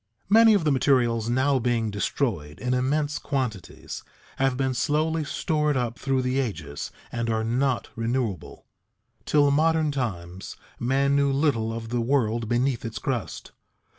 [0.31, 4.01] _Many of the materials now being destroyed in immense quantities
[4.37, 8.65] have been slowly stored up through the ages and are not renewable.
[9.27, 13.51] Till modern times man knew little of the world beneath its crust.